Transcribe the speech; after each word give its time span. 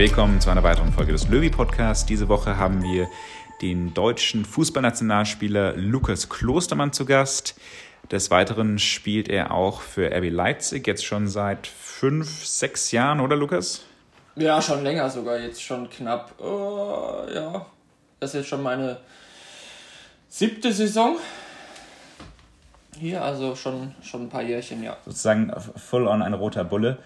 Willkommen 0.00 0.40
zu 0.40 0.48
einer 0.48 0.62
weiteren 0.62 0.94
Folge 0.94 1.12
des 1.12 1.28
Löwy 1.28 1.50
Podcasts. 1.50 2.06
Diese 2.06 2.30
Woche 2.30 2.56
haben 2.56 2.82
wir 2.82 3.06
den 3.60 3.92
deutschen 3.92 4.46
Fußballnationalspieler 4.46 5.76
Lukas 5.76 6.30
Klostermann 6.30 6.94
zu 6.94 7.04
Gast. 7.04 7.54
Des 8.10 8.30
Weiteren 8.30 8.78
spielt 8.78 9.28
er 9.28 9.52
auch 9.52 9.82
für 9.82 10.10
RB 10.10 10.30
Leipzig, 10.30 10.86
jetzt 10.86 11.04
schon 11.04 11.28
seit 11.28 11.66
fünf, 11.66 12.46
sechs 12.46 12.92
Jahren, 12.92 13.20
oder 13.20 13.36
Lukas? 13.36 13.84
Ja, 14.36 14.62
schon 14.62 14.82
länger 14.84 15.10
sogar, 15.10 15.38
jetzt 15.38 15.62
schon 15.62 15.90
knapp. 15.90 16.32
Uh, 16.40 17.30
ja, 17.34 17.66
das 18.20 18.30
ist 18.30 18.40
jetzt 18.40 18.48
schon 18.48 18.62
meine 18.62 19.00
siebte 20.30 20.72
Saison. 20.72 21.18
Hier, 22.98 23.22
also 23.22 23.54
schon, 23.54 23.94
schon 24.00 24.22
ein 24.22 24.28
paar 24.30 24.42
Jährchen, 24.42 24.82
ja. 24.82 24.96
Sozusagen 25.04 25.52
full 25.76 26.06
on 26.08 26.22
ein 26.22 26.32
roter 26.32 26.64
Bulle. 26.64 26.96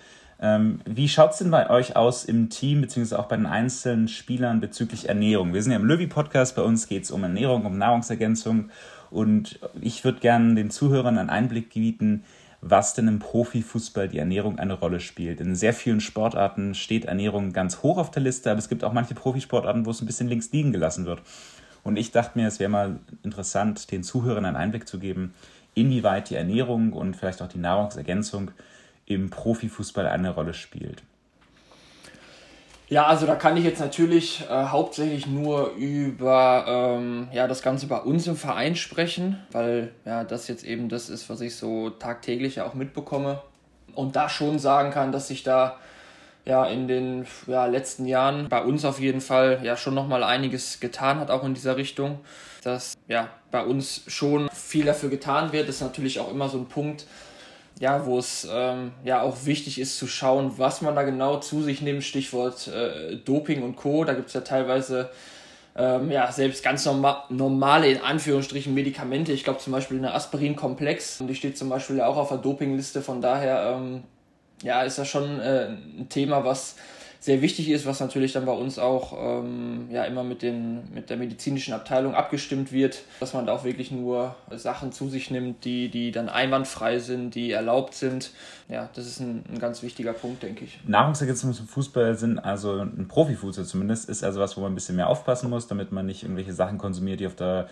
Ähm, 0.40 0.80
wie 0.84 1.08
schaut 1.08 1.32
es 1.32 1.38
denn 1.38 1.50
bei 1.50 1.70
euch 1.70 1.96
aus 1.96 2.24
im 2.24 2.50
Team, 2.50 2.80
beziehungsweise 2.80 3.18
auch 3.18 3.28
bei 3.28 3.36
den 3.36 3.46
einzelnen 3.46 4.08
Spielern 4.08 4.60
bezüglich 4.60 5.08
Ernährung? 5.08 5.54
Wir 5.54 5.62
sind 5.62 5.72
ja 5.72 5.78
im 5.78 5.86
Löwy-Podcast, 5.86 6.56
bei 6.56 6.62
uns 6.62 6.88
geht 6.88 7.04
es 7.04 7.10
um 7.10 7.22
Ernährung, 7.22 7.64
um 7.66 7.78
Nahrungsergänzung 7.78 8.70
und 9.10 9.60
ich 9.80 10.04
würde 10.04 10.20
gerne 10.20 10.54
den 10.54 10.70
Zuhörern 10.70 11.18
einen 11.18 11.30
Einblick 11.30 11.72
bieten, 11.72 12.24
was 12.60 12.94
denn 12.94 13.08
im 13.08 13.18
Profifußball 13.18 14.08
die 14.08 14.18
Ernährung 14.18 14.58
eine 14.58 14.72
Rolle 14.72 14.98
spielt. 14.98 15.40
In 15.40 15.54
sehr 15.54 15.74
vielen 15.74 16.00
Sportarten 16.00 16.74
steht 16.74 17.04
Ernährung 17.04 17.52
ganz 17.52 17.82
hoch 17.82 17.98
auf 17.98 18.10
der 18.10 18.22
Liste, 18.22 18.50
aber 18.50 18.58
es 18.58 18.70
gibt 18.70 18.84
auch 18.84 18.92
manche 18.92 19.14
Profisportarten, 19.14 19.84
wo 19.84 19.90
es 19.90 20.00
ein 20.00 20.06
bisschen 20.06 20.28
links 20.28 20.50
liegen 20.50 20.72
gelassen 20.72 21.04
wird. 21.04 21.20
Und 21.82 21.98
ich 21.98 22.10
dachte 22.10 22.38
mir, 22.38 22.48
es 22.48 22.58
wäre 22.58 22.70
mal 22.70 22.98
interessant, 23.22 23.90
den 23.92 24.02
Zuhörern 24.02 24.46
einen 24.46 24.56
Einblick 24.56 24.88
zu 24.88 24.98
geben, 24.98 25.34
inwieweit 25.74 26.30
die 26.30 26.36
Ernährung 26.36 26.92
und 26.94 27.14
vielleicht 27.14 27.42
auch 27.42 27.48
die 27.48 27.58
Nahrungsergänzung 27.58 28.50
im 29.06 29.30
Profifußball 29.30 30.06
eine 30.06 30.30
Rolle 30.30 30.54
spielt. 30.54 31.02
Ja, 32.88 33.06
also 33.06 33.26
da 33.26 33.34
kann 33.34 33.56
ich 33.56 33.64
jetzt 33.64 33.80
natürlich 33.80 34.44
äh, 34.48 34.66
hauptsächlich 34.66 35.26
nur 35.26 35.72
über 35.72 36.64
ähm, 36.68 37.28
ja, 37.32 37.48
das 37.48 37.62
Ganze 37.62 37.86
bei 37.86 37.98
uns 37.98 38.26
im 38.26 38.36
Verein 38.36 38.76
sprechen, 38.76 39.42
weil 39.52 39.90
ja, 40.04 40.22
das 40.22 40.48
jetzt 40.48 40.64
eben 40.64 40.88
das 40.88 41.08
ist, 41.08 41.30
was 41.30 41.40
ich 41.40 41.56
so 41.56 41.90
tagtäglich 41.90 42.60
auch 42.60 42.74
mitbekomme. 42.74 43.40
Und 43.94 44.16
da 44.16 44.28
schon 44.28 44.58
sagen 44.58 44.90
kann, 44.90 45.12
dass 45.12 45.28
sich 45.28 45.42
da 45.42 45.78
ja 46.44 46.66
in 46.66 46.86
den 46.86 47.26
ja, 47.46 47.64
letzten 47.66 48.06
Jahren 48.06 48.48
bei 48.50 48.62
uns 48.62 48.84
auf 48.84 49.00
jeden 49.00 49.22
Fall 49.22 49.60
ja 49.62 49.76
schon 49.76 49.94
nochmal 49.94 50.22
einiges 50.22 50.78
getan 50.78 51.20
hat, 51.20 51.30
auch 51.30 51.44
in 51.44 51.54
dieser 51.54 51.76
Richtung. 51.76 52.20
Dass 52.62 52.94
ja 53.08 53.28
bei 53.50 53.64
uns 53.64 54.02
schon 54.08 54.48
viel 54.50 54.84
dafür 54.84 55.08
getan 55.08 55.52
wird, 55.52 55.68
ist 55.68 55.80
natürlich 55.80 56.20
auch 56.20 56.30
immer 56.30 56.48
so 56.50 56.58
ein 56.58 56.66
Punkt, 56.66 57.06
ja, 57.80 58.06
wo 58.06 58.18
es 58.18 58.46
ähm, 58.50 58.92
ja 59.04 59.22
auch 59.22 59.44
wichtig 59.44 59.80
ist 59.80 59.98
zu 59.98 60.06
schauen, 60.06 60.52
was 60.56 60.80
man 60.80 60.94
da 60.94 61.02
genau 61.02 61.38
zu 61.38 61.62
sich 61.62 61.80
nimmt, 61.80 62.04
Stichwort 62.04 62.68
äh, 62.68 63.16
Doping 63.16 63.62
und 63.62 63.76
Co. 63.76 64.04
Da 64.04 64.14
gibt 64.14 64.28
es 64.28 64.34
ja 64.34 64.42
teilweise 64.42 65.10
ähm, 65.76 66.10
ja, 66.10 66.30
selbst 66.30 66.62
ganz 66.62 66.84
norma 66.84 67.24
normale, 67.30 67.88
in 67.88 68.00
Anführungsstrichen, 68.00 68.72
Medikamente. 68.72 69.32
Ich 69.32 69.42
glaube 69.42 69.58
zum 69.58 69.72
Beispiel 69.72 69.98
eine 69.98 70.14
Aspirin-Komplex, 70.14 71.22
die 71.28 71.34
steht 71.34 71.58
zum 71.58 71.68
Beispiel 71.68 72.00
auch 72.00 72.16
auf 72.16 72.28
der 72.28 72.38
Dopingliste. 72.38 73.02
Von 73.02 73.20
daher 73.20 73.76
ähm, 73.76 74.04
ja, 74.62 74.82
ist 74.82 74.98
das 74.98 75.08
schon 75.08 75.40
äh, 75.40 75.66
ein 75.66 76.06
Thema, 76.08 76.44
was 76.44 76.76
sehr 77.24 77.40
wichtig 77.40 77.70
ist, 77.70 77.86
was 77.86 78.00
natürlich 78.00 78.34
dann 78.34 78.44
bei 78.44 78.52
uns 78.52 78.78
auch 78.78 79.14
ähm, 79.18 79.88
ja, 79.90 80.04
immer 80.04 80.22
mit, 80.22 80.42
den, 80.42 80.92
mit 80.92 81.08
der 81.08 81.16
medizinischen 81.16 81.72
Abteilung 81.72 82.14
abgestimmt 82.14 82.70
wird, 82.70 83.00
dass 83.18 83.32
man 83.32 83.46
da 83.46 83.54
auch 83.54 83.64
wirklich 83.64 83.90
nur 83.90 84.36
Sachen 84.50 84.92
zu 84.92 85.08
sich 85.08 85.30
nimmt, 85.30 85.64
die, 85.64 85.88
die 85.88 86.12
dann 86.12 86.28
einwandfrei 86.28 86.98
sind, 86.98 87.34
die 87.34 87.50
erlaubt 87.50 87.94
sind. 87.94 88.32
Ja, 88.68 88.90
das 88.92 89.06
ist 89.06 89.20
ein, 89.20 89.42
ein 89.50 89.58
ganz 89.58 89.82
wichtiger 89.82 90.12
Punkt, 90.12 90.42
denke 90.42 90.66
ich. 90.66 90.78
Nahrungsergänzungen 90.86 91.56
zum 91.56 91.66
Fußball 91.66 92.14
sind 92.14 92.38
also 92.40 92.80
ein 92.80 93.08
Profifußball 93.08 93.64
zumindest, 93.64 94.10
ist 94.10 94.22
also 94.22 94.38
was, 94.38 94.58
wo 94.58 94.60
man 94.60 94.72
ein 94.72 94.74
bisschen 94.74 94.96
mehr 94.96 95.08
aufpassen 95.08 95.48
muss, 95.48 95.66
damit 95.66 95.92
man 95.92 96.04
nicht 96.04 96.24
irgendwelche 96.24 96.52
Sachen 96.52 96.76
konsumiert, 96.76 97.20
die 97.20 97.26
auf 97.26 97.36
der 97.36 97.70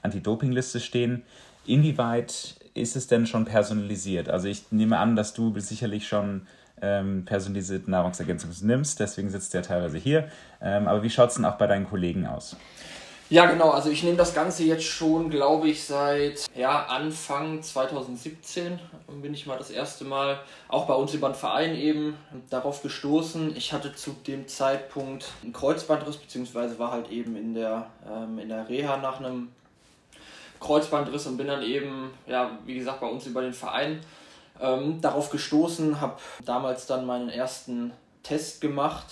Anti-Doping-Liste 0.00 0.80
stehen. 0.80 1.24
Inwieweit 1.66 2.54
ist 2.72 2.96
es 2.96 3.06
denn 3.06 3.26
schon 3.26 3.44
personalisiert? 3.44 4.30
Also 4.30 4.48
ich 4.48 4.72
nehme 4.72 4.98
an, 4.98 5.14
dass 5.14 5.34
du 5.34 5.52
sicherlich 5.60 6.08
schon 6.08 6.46
ähm, 6.82 7.24
personalisierte 7.24 7.90
Nahrungsergänzung 7.90 8.50
nimmst. 8.62 9.00
Deswegen 9.00 9.30
sitzt 9.30 9.54
der 9.54 9.62
teilweise 9.62 9.98
hier. 9.98 10.28
Ähm, 10.60 10.88
aber 10.88 11.02
wie 11.02 11.10
schaut 11.10 11.30
es 11.30 11.36
denn 11.36 11.44
auch 11.44 11.56
bei 11.56 11.66
deinen 11.66 11.88
Kollegen 11.88 12.26
aus? 12.26 12.56
Ja, 13.30 13.46
genau. 13.46 13.70
Also 13.70 13.90
ich 13.90 14.02
nehme 14.02 14.18
das 14.18 14.34
Ganze 14.34 14.64
jetzt 14.64 14.84
schon, 14.84 15.30
glaube 15.30 15.68
ich, 15.68 15.84
seit 15.84 16.44
ja, 16.54 16.84
Anfang 16.84 17.62
2017 17.62 18.78
bin 19.22 19.32
ich 19.32 19.46
mal 19.46 19.56
das 19.56 19.70
erste 19.70 20.04
Mal 20.04 20.40
auch 20.68 20.86
bei 20.86 20.94
uns 20.94 21.14
über 21.14 21.30
den 21.30 21.34
Verein 21.34 21.74
eben 21.74 22.16
darauf 22.50 22.82
gestoßen. 22.82 23.56
Ich 23.56 23.72
hatte 23.72 23.94
zu 23.94 24.14
dem 24.26 24.46
Zeitpunkt 24.46 25.26
einen 25.42 25.54
Kreuzbandriss, 25.54 26.18
beziehungsweise 26.18 26.78
war 26.78 26.92
halt 26.92 27.10
eben 27.10 27.34
in 27.36 27.54
der, 27.54 27.86
ähm, 28.06 28.38
in 28.38 28.50
der 28.50 28.68
Reha 28.68 28.98
nach 28.98 29.20
einem 29.20 29.48
Kreuzbandriss 30.60 31.26
und 31.26 31.38
bin 31.38 31.46
dann 31.46 31.62
eben, 31.62 32.10
ja, 32.26 32.58
wie 32.66 32.74
gesagt, 32.74 33.00
bei 33.00 33.06
uns 33.06 33.26
über 33.26 33.40
den 33.40 33.54
Verein 33.54 34.00
ähm, 34.60 35.00
darauf 35.00 35.30
gestoßen, 35.30 36.00
habe 36.00 36.18
damals 36.44 36.86
dann 36.86 37.06
meinen 37.06 37.28
ersten 37.28 37.92
Test 38.22 38.60
gemacht. 38.60 39.06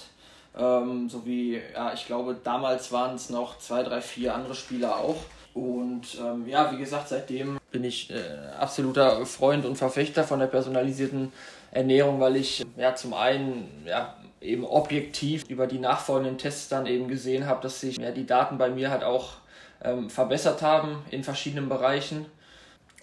Ähm, 0.57 1.09
so 1.09 1.25
wie, 1.25 1.61
ja, 1.75 1.93
ich 1.95 2.07
glaube, 2.07 2.37
damals 2.43 2.93
waren 2.93 3.15
es 3.15 3.31
noch 3.31 3.59
zwei, 3.59 3.83
drei, 3.83 4.01
vier 4.01 4.35
andere 4.35 4.55
Spieler 4.55 4.97
auch. 4.97 5.17
Und 5.55 6.19
ähm, 6.21 6.47
ja, 6.47 6.73
wie 6.73 6.79
gesagt, 6.79 7.09
seitdem 7.09 7.59
bin 7.71 7.85
ich 7.85 8.11
äh, 8.11 8.23
absoluter 8.59 9.25
Freund 9.27 9.67
und 9.67 9.77
Verfechter 9.77 10.25
von 10.25 10.39
der 10.39 10.47
personalisierten 10.47 11.33
Ernährung, 11.71 12.21
weil 12.21 12.37
ich 12.37 12.65
ja 12.77 12.95
zum 12.95 13.13
einen 13.15 13.69
ja, 13.87 14.17
eben 14.41 14.65
objektiv 14.65 15.45
über 15.49 15.67
die 15.67 15.79
nachfolgenden 15.79 16.39
Tests 16.39 16.69
dann 16.69 16.87
eben 16.87 17.09
gesehen 17.09 17.47
habe, 17.47 17.63
dass 17.63 17.81
sich 17.81 17.99
ja, 17.99 18.11
die 18.11 18.27
Daten 18.27 18.59
bei 18.59 18.71
mir 18.71 18.91
halt 18.91 19.05
auch 19.05 19.35
ähm, 19.83 20.09
verbessert 20.09 20.63
haben 20.63 21.05
in 21.11 21.23
verschiedenen 21.23 21.69
Bereichen 21.69 22.27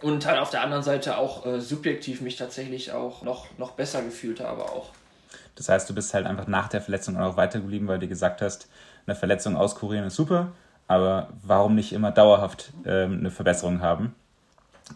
und 0.02 0.26
halt 0.26 0.40
auf 0.40 0.50
der 0.50 0.62
anderen 0.62 0.84
Seite 0.84 1.18
auch 1.18 1.46
äh, 1.46 1.60
subjektiv 1.60 2.22
mich 2.22 2.36
tatsächlich 2.36 2.92
auch 2.92 3.22
noch, 3.22 3.48
noch 3.58 3.72
besser 3.72 4.02
gefühlt 4.02 4.40
habe 4.40 4.64
auch. 4.64 4.90
Das 5.56 5.70
heißt, 5.70 5.90
du 5.90 5.94
bist 5.94 6.14
halt 6.14 6.26
einfach 6.26 6.48
nach 6.48 6.70
der 6.70 6.82
Verletzung 6.82 7.18
auch 7.18 7.36
weitergeblieben, 7.36 7.88
weil 7.88 8.00
du 8.00 8.08
gesagt 8.08 8.42
hast, 8.42 8.70
eine 9.06 9.16
Verletzung 9.16 9.58
auskurieren 9.58 10.06
ist 10.06 10.16
super, 10.16 10.54
aber 10.88 11.30
warum 11.44 11.76
nicht 11.76 11.92
immer 11.92 12.12
dauerhaft 12.12 12.72
ähm, 12.86 13.20
eine 13.20 13.32
Verbesserung 13.32 13.82
haben? 13.82 14.16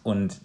Und 0.02 0.40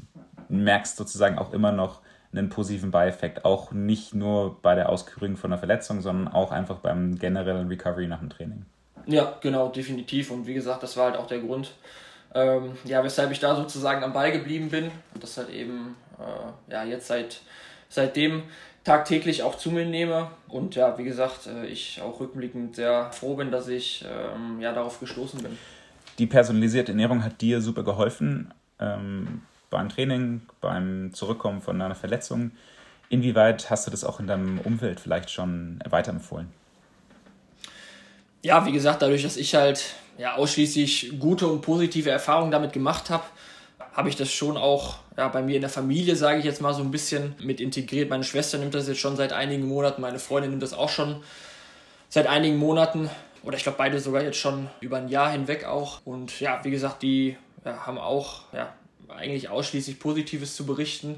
merkst 0.50 0.98
sozusagen 0.98 1.38
auch 1.38 1.54
immer 1.54 1.72
noch 1.72 2.02
einen 2.32 2.50
positiven 2.50 2.92
Beieffekt, 2.92 3.46
auch 3.46 3.72
nicht 3.72 4.14
nur 4.14 4.62
bei 4.62 4.76
der 4.76 4.90
Auskurierung 4.90 5.38
von 5.38 5.52
einer 5.52 5.58
Verletzung, 5.58 6.02
sondern 6.02 6.28
auch 6.28 6.52
einfach 6.52 6.78
beim 6.78 7.18
generellen 7.18 7.68
Recovery 7.68 8.08
nach 8.08 8.20
dem 8.20 8.30
Training. 8.30 8.66
Ja, 9.08 9.38
genau, 9.42 9.70
definitiv. 9.70 10.30
Und 10.30 10.46
wie 10.46 10.54
gesagt, 10.54 10.84
das 10.84 10.98
war 10.98 11.06
halt 11.06 11.18
auch 11.18 11.28
der 11.28 11.40
Grund, 11.40 11.74
ähm, 12.34 12.78
ja, 12.84 13.04
weshalb 13.04 13.32
ich 13.32 13.40
da 13.40 13.56
sozusagen 13.56 14.04
am 14.04 14.14
Ball 14.14 14.32
geblieben 14.32 14.70
bin 14.70 14.92
und 15.14 15.24
das 15.24 15.38
halt 15.38 15.50
eben 15.50 15.96
äh, 16.20 16.72
ja, 16.72 16.84
jetzt 16.84 17.08
seit, 17.08 17.42
seitdem 17.90 18.44
tagtäglich 18.84 19.44
auch 19.44 19.58
zu 19.58 19.72
mir 19.72 19.86
nehme. 19.86 20.30
Und 20.48 20.76
ja, 20.76 20.98
wie 20.98 21.04
gesagt, 21.04 21.48
äh, 21.48 21.66
ich 21.66 22.02
auch 22.02 22.20
rückblickend 22.20 22.76
sehr 22.76 23.12
froh 23.12 23.36
bin, 23.36 23.52
dass 23.52 23.68
ich 23.68 24.06
ähm, 24.08 24.60
ja, 24.60 24.74
darauf 24.74 25.00
gestoßen 25.00 25.42
bin. 25.42 25.58
Die 26.18 26.28
personalisierte 26.28 26.92
Ernährung 26.92 27.24
hat 27.24 27.42
dir 27.42 27.62
super 27.62 27.84
geholfen 27.84 28.54
ähm, 28.80 29.42
beim 29.70 29.90
Training, 29.90 30.42
beim 30.62 31.12
Zurückkommen 31.14 31.62
von 31.62 31.82
einer 31.82 31.96
Verletzung. 31.96 32.52
Inwieweit 33.10 33.70
hast 33.70 33.88
du 33.88 33.92
das 33.92 34.04
auch 34.04 34.20
in 34.20 34.28
deinem 34.28 34.60
Umfeld 34.60 35.00
vielleicht 35.00 35.32
schon 35.32 35.80
weiterempfohlen? 35.90 36.48
Ja, 38.42 38.66
wie 38.66 38.72
gesagt, 38.72 39.02
dadurch, 39.02 39.24
dass 39.24 39.36
ich 39.36 39.56
halt 39.56 39.96
ja, 40.20 40.36
ausschließlich 40.36 41.14
gute 41.18 41.48
und 41.48 41.62
positive 41.62 42.10
Erfahrungen 42.10 42.52
damit 42.52 42.74
gemacht 42.74 43.10
habe, 43.10 43.24
habe 43.94 44.10
ich 44.10 44.18
das 44.18 44.32
schon 44.32 44.58
auch 44.58 44.98
ja, 45.18 45.30
bei 45.30 45.42
mir 45.42 45.56
in 45.56 45.62
der 45.62 45.70
Familie, 45.70 46.16
sage 46.16 46.40
ich 46.40 46.46
jetzt 46.46 46.62
mal, 46.62 46.74
so 46.74 46.82
ein 46.82 46.92
bisschen 46.92 47.36
mit 47.40 47.62
integriert. 47.62 48.10
Meine 48.10 48.26
Schwester 48.26 48.58
nimmt 48.58 48.74
das 48.74 48.88
jetzt 48.88 49.00
schon 49.00 49.16
seit 49.16 49.32
einigen 49.32 49.66
Monaten, 49.66 50.02
meine 50.02 50.20
Freundin 50.20 50.52
nimmt 50.52 50.62
das 50.62 50.74
auch 50.74 50.90
schon 50.90 51.24
seit 52.10 52.28
einigen 52.28 52.58
Monaten. 52.58 53.10
Oder 53.44 53.56
ich 53.56 53.64
glaube, 53.64 53.78
beide 53.78 54.00
sogar 54.02 54.22
jetzt 54.22 54.38
schon 54.38 54.70
über 54.82 54.98
ein 54.98 55.08
Jahr 55.08 55.32
hinweg 55.32 55.64
auch. 55.64 56.02
Und 56.06 56.42
ja, 56.42 56.60
wie 56.64 56.72
gesagt, 56.72 57.02
die 57.02 57.38
ja, 57.64 57.86
haben 57.86 57.98
auch 57.98 58.42
ja, 58.52 58.74
eigentlich 59.08 59.48
ausschließlich 59.48 60.00
Positives 60.00 60.54
zu 60.56 60.66
berichten. 60.66 61.16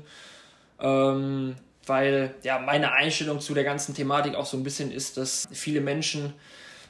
Ähm, 0.79 1.55
weil 1.87 2.35
ja 2.43 2.59
meine 2.59 2.91
Einstellung 2.91 3.39
zu 3.39 3.55
der 3.55 3.63
ganzen 3.63 3.95
Thematik 3.95 4.35
auch 4.35 4.45
so 4.45 4.57
ein 4.57 4.63
bisschen 4.63 4.91
ist, 4.91 5.17
dass 5.17 5.47
viele 5.51 5.81
Menschen 5.81 6.35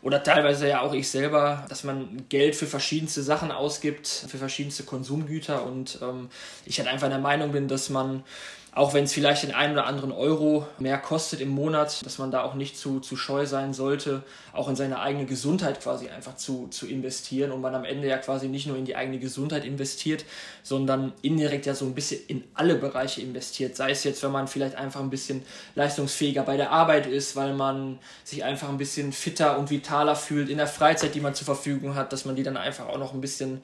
oder 0.02 0.24
teilweise 0.24 0.68
ja 0.68 0.82
auch 0.82 0.94
ich 0.94 1.10
selber, 1.10 1.66
dass 1.70 1.84
man 1.84 2.26
Geld 2.30 2.56
für 2.56 2.66
verschiedenste 2.66 3.22
Sachen 3.22 3.52
ausgibt, 3.52 4.08
für 4.08 4.38
verschiedenste 4.38 4.84
Konsumgüter. 4.84 5.64
Und 5.64 6.00
ähm, 6.02 6.30
ich 6.66 6.80
halt 6.80 6.90
einfach 6.90 7.10
der 7.10 7.20
Meinung 7.20 7.52
bin, 7.52 7.68
dass 7.68 7.90
man 7.90 8.24
auch 8.74 8.94
wenn 8.94 9.04
es 9.04 9.12
vielleicht 9.12 9.44
den 9.44 9.54
einen 9.54 9.74
oder 9.74 9.86
anderen 9.86 10.14
Euro 10.14 10.66
mehr 10.80 10.98
kostet 10.98 11.42
im 11.42 11.50
Monat, 11.50 12.06
dass 12.06 12.20
man 12.20 12.32
da 12.32 12.44
auch 12.44 12.54
nicht 12.54 12.78
zu, 12.78 13.02
zu 13.02 13.18
scheu 13.18 13.46
sein 13.46 13.74
sollte, 13.74 14.24
auch 14.54 14.70
in 14.70 14.78
seine 14.78 15.00
eigene 15.00 15.26
Gesundheit 15.26 15.82
quasi 15.82 16.08
einfach 16.08 16.38
zu, 16.38 16.68
zu 16.70 16.88
investieren 16.88 17.52
und 17.52 17.60
man 17.60 17.76
am 17.76 17.84
Ende 17.84 18.08
ja 18.08 18.18
quasi 18.18 18.48
nicht 18.48 18.68
nur 18.68 18.78
in 18.78 18.86
die 18.86 18.96
eigene 18.96 19.20
Gesundheit 19.20 19.66
investiert, 19.66 20.24
sondern 20.64 21.12
indirekt 21.22 21.66
ja 21.66 21.76
so 21.76 21.84
ein 21.84 21.94
bisschen 21.94 22.22
in 22.28 22.46
alle 22.54 22.76
Bereiche 22.76 23.20
investiert. 23.20 23.76
Sei 23.76 23.92
es 23.92 24.06
jetzt, 24.06 24.24
wenn 24.24 24.32
man 24.32 24.48
vielleicht 24.48 24.76
einfach 24.76 25.02
ein 25.02 25.10
bisschen 25.10 25.42
leistungsfähiger 25.76 26.44
bei 26.44 26.56
der 26.56 26.72
Arbeit 26.72 27.08
ist, 27.08 27.36
weil 27.36 27.54
man 27.54 28.00
sich 28.24 28.46
einfach 28.46 28.70
ein 28.70 28.78
bisschen 28.78 29.12
fitter 29.12 29.60
und 29.60 29.70
vitaler 29.70 30.16
fühlt 30.16 30.48
in 30.48 30.58
der 30.58 30.68
Freizeit, 30.68 31.14
die 31.14 31.20
man 31.20 31.36
zur 31.36 31.46
Verfügung 31.46 31.96
hat, 31.96 32.14
dass 32.14 32.24
man 32.24 32.38
die 32.38 32.44
dann 32.44 32.56
einfach 32.56 32.88
auch 32.88 32.98
noch 32.98 33.14
ein 33.14 33.20
bisschen 33.20 33.62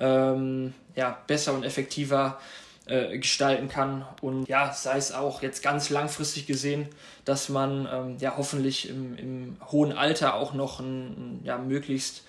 ähm, 0.00 0.74
ja, 0.96 1.16
besser 1.28 1.54
und 1.54 1.64
effektiver 1.64 2.40
gestalten 2.88 3.68
kann. 3.68 4.06
Und 4.20 4.48
ja, 4.48 4.72
sei 4.72 4.96
es 4.96 5.12
auch 5.12 5.42
jetzt 5.42 5.62
ganz 5.62 5.90
langfristig 5.90 6.46
gesehen, 6.46 6.88
dass 7.24 7.48
man 7.48 7.88
ähm, 7.92 8.16
ja 8.18 8.34
hoffentlich 8.36 8.88
im, 8.88 9.16
im, 9.16 9.56
hohen 9.70 9.92
Alter 9.92 10.34
auch 10.34 10.54
noch 10.54 10.80
ein, 10.80 11.40
ja, 11.44 11.58
möglichst 11.58 12.22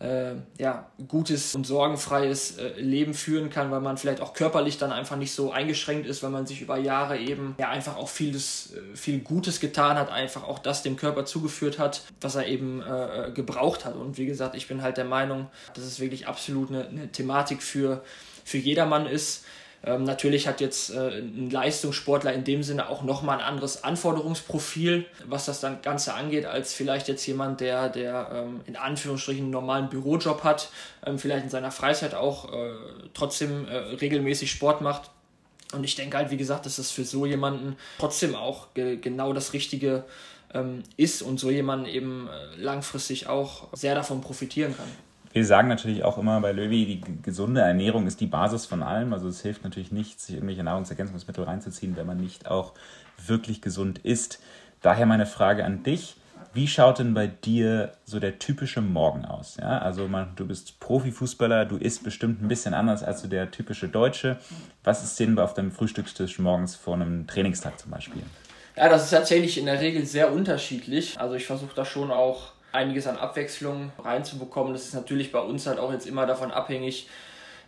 äh, 0.00 0.36
ja, 0.58 0.90
gutes 1.08 1.54
und 1.54 1.66
sorgenfreies 1.66 2.56
äh, 2.56 2.80
Leben 2.80 3.12
führen 3.12 3.50
kann, 3.50 3.70
weil 3.70 3.80
man 3.80 3.98
vielleicht 3.98 4.22
auch 4.22 4.32
körperlich 4.32 4.78
dann 4.78 4.92
einfach 4.92 5.16
nicht 5.16 5.32
so 5.32 5.52
eingeschränkt 5.52 6.06
ist, 6.06 6.22
weil 6.22 6.30
man 6.30 6.46
sich 6.46 6.62
über 6.62 6.78
Jahre 6.78 7.18
eben 7.18 7.54
ja 7.58 7.68
einfach 7.68 7.96
auch 7.96 8.08
vieles, 8.08 8.72
äh, 8.72 8.96
viel 8.96 9.18
Gutes 9.20 9.60
getan 9.60 9.98
hat, 9.98 10.10
einfach 10.10 10.44
auch 10.44 10.58
das 10.58 10.82
dem 10.82 10.96
Körper 10.96 11.26
zugeführt 11.26 11.78
hat, 11.78 12.02
was 12.20 12.34
er 12.34 12.46
eben 12.46 12.82
äh, 12.82 13.30
gebraucht 13.34 13.84
hat. 13.84 13.94
Und 13.94 14.16
wie 14.16 14.26
gesagt, 14.26 14.54
ich 14.54 14.68
bin 14.68 14.80
halt 14.80 14.96
der 14.96 15.04
Meinung, 15.04 15.48
dass 15.74 15.84
es 15.84 16.00
wirklich 16.00 16.26
absolut 16.26 16.70
eine, 16.70 16.88
eine 16.88 17.12
Thematik 17.12 17.62
für, 17.62 18.02
für 18.44 18.58
jedermann 18.58 19.04
ist. 19.06 19.44
Ähm, 19.82 20.04
natürlich 20.04 20.46
hat 20.46 20.60
jetzt 20.60 20.90
äh, 20.90 21.20
ein 21.20 21.50
Leistungssportler 21.50 22.34
in 22.34 22.44
dem 22.44 22.62
Sinne 22.62 22.88
auch 22.90 23.02
nochmal 23.02 23.38
ein 23.38 23.44
anderes 23.44 23.82
Anforderungsprofil, 23.82 25.06
was 25.26 25.46
das 25.46 25.60
dann 25.60 25.80
Ganze 25.80 26.12
angeht, 26.12 26.44
als 26.44 26.74
vielleicht 26.74 27.08
jetzt 27.08 27.26
jemand, 27.26 27.60
der, 27.60 27.88
der 27.88 28.30
ähm, 28.32 28.60
in 28.66 28.76
Anführungsstrichen 28.76 29.44
einen 29.44 29.50
normalen 29.50 29.88
Bürojob 29.88 30.44
hat, 30.44 30.68
ähm, 31.06 31.18
vielleicht 31.18 31.44
in 31.44 31.50
seiner 31.50 31.70
Freizeit 31.70 32.14
auch 32.14 32.52
äh, 32.52 32.72
trotzdem 33.14 33.66
äh, 33.68 33.76
regelmäßig 33.76 34.50
Sport 34.50 34.82
macht. 34.82 35.10
Und 35.72 35.84
ich 35.84 35.94
denke 35.94 36.18
halt, 36.18 36.30
wie 36.30 36.36
gesagt, 36.36 36.66
dass 36.66 36.76
das 36.76 36.90
für 36.90 37.04
so 37.04 37.24
jemanden 37.24 37.76
trotzdem 37.98 38.34
auch 38.34 38.74
ge 38.74 38.96
genau 38.96 39.32
das 39.32 39.54
Richtige 39.54 40.04
ähm, 40.52 40.82
ist 40.98 41.22
und 41.22 41.40
so 41.40 41.48
jemanden 41.48 41.86
eben 41.86 42.28
äh, 42.28 42.60
langfristig 42.60 43.28
auch 43.28 43.68
sehr 43.72 43.94
davon 43.94 44.20
profitieren 44.20 44.76
kann 44.76 44.88
wir 45.32 45.46
sagen 45.46 45.68
natürlich 45.68 46.02
auch 46.02 46.18
immer 46.18 46.40
bei 46.40 46.52
Löwy, 46.52 46.86
die 46.86 47.22
gesunde 47.22 47.60
Ernährung 47.60 48.06
ist 48.06 48.20
die 48.20 48.26
Basis 48.26 48.66
von 48.66 48.82
allem. 48.82 49.12
Also 49.12 49.28
es 49.28 49.42
hilft 49.42 49.62
natürlich 49.62 49.92
nicht, 49.92 50.20
sich 50.20 50.34
irgendwelche 50.34 50.64
Nahrungsergänzungsmittel 50.64 51.44
reinzuziehen, 51.44 51.96
wenn 51.96 52.06
man 52.06 52.18
nicht 52.18 52.48
auch 52.48 52.72
wirklich 53.24 53.62
gesund 53.62 53.98
ist. 53.98 54.40
Daher 54.82 55.06
meine 55.06 55.26
Frage 55.26 55.64
an 55.64 55.82
dich. 55.82 56.16
Wie 56.52 56.66
schaut 56.66 56.98
denn 56.98 57.14
bei 57.14 57.28
dir 57.28 57.92
so 58.04 58.18
der 58.18 58.40
typische 58.40 58.80
Morgen 58.80 59.24
aus? 59.24 59.56
Ja, 59.60 59.78
also 59.78 60.08
man, 60.08 60.34
du 60.34 60.46
bist 60.48 60.80
Profifußballer, 60.80 61.64
du 61.64 61.76
isst 61.76 62.02
bestimmt 62.02 62.42
ein 62.42 62.48
bisschen 62.48 62.74
anders 62.74 63.04
als 63.04 63.22
so 63.22 63.28
der 63.28 63.52
typische 63.52 63.88
Deutsche. 63.88 64.36
Was 64.82 65.04
ist 65.04 65.20
denn 65.20 65.38
auf 65.38 65.54
deinem 65.54 65.70
Frühstückstisch 65.70 66.40
morgens 66.40 66.74
vor 66.74 66.94
einem 66.94 67.28
Trainingstag 67.28 67.78
zum 67.78 67.92
Beispiel? 67.92 68.22
Ja, 68.76 68.88
das 68.88 69.04
ist 69.04 69.10
tatsächlich 69.10 69.58
in 69.58 69.66
der 69.66 69.80
Regel 69.80 70.04
sehr 70.06 70.32
unterschiedlich. 70.32 71.20
Also 71.20 71.36
ich 71.36 71.46
versuche 71.46 71.74
da 71.76 71.84
schon 71.84 72.10
auch 72.10 72.52
einiges 72.72 73.06
an 73.06 73.16
Abwechslung 73.16 73.92
reinzubekommen. 74.02 74.72
Das 74.72 74.84
ist 74.84 74.94
natürlich 74.94 75.32
bei 75.32 75.40
uns 75.40 75.66
halt 75.66 75.78
auch 75.78 75.92
jetzt 75.92 76.06
immer 76.06 76.26
davon 76.26 76.50
abhängig, 76.50 77.08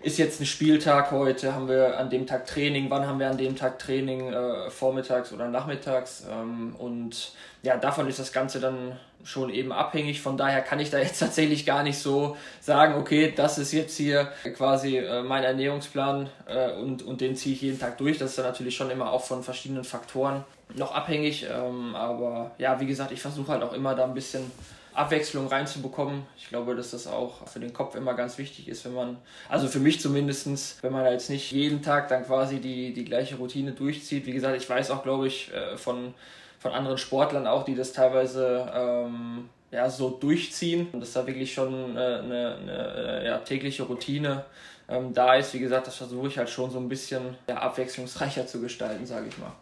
ist 0.03 0.19
jetzt 0.19 0.41
ein 0.41 0.47
Spieltag 0.47 1.13
heute, 1.13 1.55
haben 1.55 1.69
wir 1.69 1.99
an 1.99 2.11
dem 2.11 2.27
Tag 2.27 2.47
Training, 2.47 2.91
wann 2.91 3.07
haben 3.07 3.21
wir 3.21 3.31
an 3.31 3.39
dem 3.39 3.55
Tag 3.55 3.79
Training, 3.79 4.33
äh, 4.33 4.69
vormittags 4.71 5.33
oder 5.33 5.49
nachmittags. 5.49 6.27
Ähm, 6.29 6.75
und 6.77 7.33
ja, 7.63 7.77
davon 7.77 8.09
ist 8.09 8.19
das 8.19 8.33
Ganze 8.33 8.59
dann 8.59 8.99
schon 9.23 9.51
eben 9.51 9.71
abhängig. 9.73 10.21
Von 10.21 10.37
daher 10.37 10.61
kann 10.61 10.81
ich 10.81 10.91
da 10.91 10.99
jetzt 10.99 11.19
tatsächlich 11.21 11.65
gar 11.65 11.85
nicht 11.85 11.99
so 11.99 12.37
sagen, 12.61 12.95
okay, 12.95 13.33
das 13.35 13.59
ist 13.59 13.73
jetzt 13.73 13.97
hier 13.97 14.33
quasi 14.57 14.99
äh, 14.99 15.23
mein 15.23 15.45
Ernährungsplan 15.45 16.29
äh, 16.47 16.73
und, 16.73 17.03
und 17.03 17.21
den 17.21 17.37
ziehe 17.37 17.55
ich 17.55 17.63
jeden 17.63 17.79
Tag 17.79 17.99
durch. 17.99 18.19
Das 18.19 18.31
ist 18.31 18.39
dann 18.39 18.47
natürlich 18.47 18.75
schon 18.75 18.91
immer 18.91 19.13
auch 19.13 19.25
von 19.25 19.45
verschiedenen 19.45 19.85
Faktoren 19.85 20.45
noch 20.75 20.93
abhängig. 20.93 21.47
Ähm, 21.49 21.95
aber 21.95 22.51
ja, 22.59 22.81
wie 22.81 22.87
gesagt, 22.87 23.13
ich 23.13 23.23
versuche 23.23 23.53
halt 23.53 23.63
auch 23.63 23.73
immer 23.73 23.95
da 23.95 24.05
ein 24.05 24.15
bisschen 24.15 24.51
Abwechslung 24.95 25.47
reinzubekommen. 25.47 26.23
Ich 26.37 26.49
glaube, 26.49 26.75
dass 26.75 26.91
das 26.91 27.07
auch 27.07 27.47
für 27.49 27.61
den 27.61 27.73
Kopf 27.73 27.95
immer 27.95 28.15
ganz 28.15 28.39
wichtig 28.39 28.69
ist, 28.69 28.85
wenn 28.85 28.95
man, 28.95 29.17
also 29.49 29.69
für 29.69 29.79
mich 29.79 30.01
zumindest, 30.01 30.83
wenn 30.83 30.93
man 30.93 31.05
jetzt 31.11 31.31
nicht 31.31 31.51
jeden 31.53 31.83
Tag 31.83 32.09
dann 32.09 32.25
quasi 32.25 32.61
die, 32.61 32.93
die 32.93 33.05
gleiche 33.05 33.37
Routine 33.37 33.73
durchzieht. 33.73 34.27
Wie 34.27 34.33
gesagt, 34.33 34.57
ich 34.57 34.69
weiß 34.69 34.91
auch, 34.91 35.03
glaube 35.03 35.27
ich, 35.27 35.53
äh, 35.53 35.77
von, 35.77 36.15
von 36.59 36.73
anderen 36.73 36.99
Sportlern 36.99 37.47
auch, 37.47 37.65
die 37.65 37.75
das 37.75 37.93
teilweise 37.93 38.71
ähm, 38.75 39.49
ja, 39.71 39.89
so 39.89 40.11
durchziehen 40.11 40.89
und 40.93 41.01
dass 41.01 41.13
da 41.13 41.27
wirklich 41.27 41.55
schon 41.55 41.97
eine, 41.97 42.19
eine, 42.19 42.57
eine 42.57 43.25
ja, 43.25 43.39
tägliche 43.39 43.85
Routine 43.85 44.45
ähm, 44.89 45.15
da 45.15 45.35
ist. 45.37 45.55
Wie 45.55 45.59
gesagt, 45.59 45.87
das 45.87 45.97
versuche 45.97 46.29
ich 46.29 46.39
halt 46.39 46.51
schon 46.51 46.71
so 46.71 46.79
ein 46.79 46.89
bisschen 46.89 47.37
ja, 47.49 47.57
abwechslungsreicher 47.57 48.47
zu 48.47 48.61
gestalten, 48.61 49.07
sage 49.07 49.29
ich 49.29 49.39
mal 49.39 49.53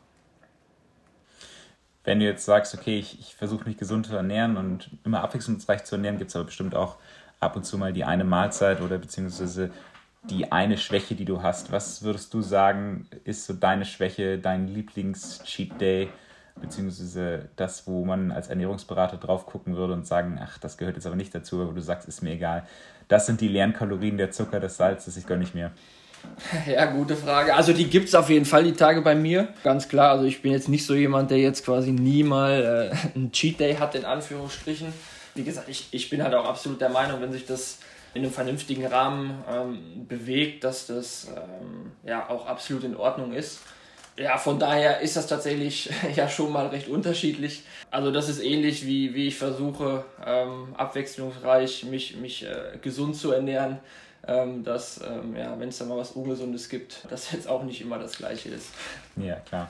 wenn 2.05 2.19
du 2.19 2.25
jetzt 2.25 2.45
sagst, 2.45 2.75
okay, 2.75 2.99
ich, 2.99 3.19
ich 3.21 3.35
versuche 3.35 3.65
mich 3.65 3.77
gesund 3.77 4.07
zu 4.07 4.17
ernähren 4.17 4.57
und 4.57 4.91
immer 5.05 5.23
abwechslungsreich 5.23 5.85
zu 5.85 5.97
ernähren, 5.97 6.19
gibt 6.19 6.31
es 6.31 6.37
aber 6.37 6.47
bestimmt 6.47 6.75
auch 6.75 6.97
ab 7.41 7.57
und 7.57 7.65
zu 7.65 7.79
mal 7.79 7.93
die 7.93 8.05
eine 8.05 8.25
Mahlzeit 8.25 8.81
oder 8.81 8.99
beziehungsweise 8.99 9.71
die 10.25 10.53
eine 10.53 10.77
Schwäche, 10.77 11.15
die 11.15 11.25
du 11.25 11.43
hast. 11.43 11.73
Was 11.73 12.03
würdest 12.03 12.33
du 12.35 12.43
sagen, 12.43 13.07
ist 13.25 13.47
so 13.47 13.55
deine 13.55 13.85
Schwäche, 13.85 14.39
dein 14.39 14.69
Lieblings-Cheat 14.69 15.81
Day, 15.81 16.09
beziehungsweise 16.61 17.49
das, 17.57 17.87
wo 17.87 18.05
man 18.05 18.31
als 18.31 18.49
Ernährungsberater 18.49 19.17
drauf 19.17 19.47
gucken 19.47 19.77
würde 19.77 19.95
und 19.95 20.07
sagen, 20.07 20.39
ach, 20.43 20.59
das 20.59 20.77
gehört 20.77 20.97
jetzt 20.97 21.07
aber 21.07 21.17
nicht 21.17 21.35
dazu, 21.35 21.63
aber 21.63 21.73
du 21.73 21.81
sagst, 21.81 22.07
ist 22.07 22.23
mir 22.23 22.33
egal. 22.33 22.67
Das 23.09 23.27
sind 23.27 23.41
die 23.41 23.49
leeren 23.49 23.73
Kalorien, 23.73 24.19
der 24.19 24.31
Zucker, 24.31 24.61
das 24.61 24.77
Salz, 24.77 25.07
das 25.07 25.17
ich 25.17 25.27
gönne 25.27 25.41
nicht 25.41 25.55
mehr. 25.55 25.73
Ja, 26.67 26.87
gute 26.87 27.17
Frage. 27.17 27.55
Also 27.55 27.73
die 27.73 27.85
gibt 27.85 28.09
es 28.09 28.15
auf 28.15 28.31
jeden 28.31 28.45
Fall 28.45 28.65
die 28.65 28.73
Tage 28.73 29.03
bei 29.03 29.15
mir. 29.15 29.49
Ganz 29.63 29.89
klar, 29.89 30.13
also 30.13 30.25
ich 30.25 30.43
bin 30.43 30.53
jetzt 30.53 30.69
nicht 30.69 30.87
so 30.87 30.95
jemand, 30.95 31.31
der 31.31 31.39
jetzt 31.39 31.65
quasi 31.65 31.93
nie 31.93 32.23
mal 32.23 32.93
äh, 32.93 33.17
einen 33.17 33.33
Cheat 33.33 33.61
Day 33.61 33.77
hat, 33.77 33.95
in 33.95 34.05
Anführungsstrichen. 34.05 34.93
Wie 35.35 35.45
gesagt, 35.45 35.69
ich, 35.69 35.89
ich 35.93 36.11
bin 36.11 36.23
halt 36.23 36.35
auch 36.35 36.47
absolut 36.47 36.81
der 36.81 36.89
Meinung, 36.89 37.21
wenn 37.21 37.33
sich 37.33 37.47
das 37.47 37.79
in 38.15 38.23
einem 38.23 38.33
vernünftigen 38.33 38.87
Rahmen 38.87 39.45
ähm, 39.49 40.07
bewegt, 40.09 40.65
dass 40.65 40.87
das 40.87 41.29
ähm, 41.29 41.93
ja 42.05 42.29
auch 42.29 42.47
absolut 42.47 42.85
in 42.85 42.97
Ordnung 42.97 43.33
ist. 43.33 43.61
Ja, 44.17 44.37
von 44.37 44.59
daher 44.59 45.01
ist 45.01 45.17
das 45.17 45.29
tatsächlich 45.29 45.89
ja 46.17 46.29
schon 46.29 46.53
mal 46.53 46.67
recht 46.67 46.89
unterschiedlich. 46.89 47.63
Also 47.91 48.11
das 48.11 48.29
ist 48.29 48.43
ähnlich 48.43 48.85
wie, 48.85 49.15
wie 49.15 49.29
ich 49.29 49.37
versuche, 49.37 50.05
ähm, 50.27 50.75
abwechslungsreich 50.77 51.85
mich, 51.85 52.17
mich 52.17 52.45
äh, 52.45 52.79
gesund 52.83 53.17
zu 53.17 53.31
ernähren 53.31 53.79
ähm, 54.27 54.65
dass, 54.65 55.01
ähm, 55.03 55.37
ja, 55.37 55.59
wenn 55.59 55.69
es 55.69 55.79
da 55.79 55.85
mal 55.85 55.99
was 55.99 56.13
Ungesundes 56.13 56.69
gibt, 56.69 57.07
dass 57.11 57.33
jetzt 57.33 57.49
auch 57.49 57.63
nicht 57.63 57.81
immer 57.81 57.99
das 57.99 58.17
Gleiche 58.17 58.51
ist. 58.51 58.71
Ja, 59.17 59.37
klar. 59.37 59.69